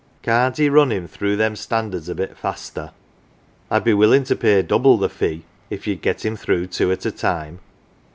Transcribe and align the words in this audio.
"Can't 0.23 0.57
'ee 0.59 0.67
run 0.67 0.91
him 0.91 1.07
through 1.07 1.35
them 1.35 1.55
standards 1.55 2.09
a 2.09 2.15
bit 2.15 2.35
faster? 2.35 2.89
I'd 3.69 3.83
be 3.83 3.93
willin' 3.93 4.23
to 4.23 4.35
pay 4.35 4.63
double 4.63 4.97
the 4.97 5.09
fee 5.09 5.43
if 5.69 5.85
ye'd 5.85 6.01
get 6.01 6.25
him 6.25 6.35
through 6.35 6.65
two 6.65 6.91
at 6.91 7.05
a 7.05 7.11
time 7.11 7.59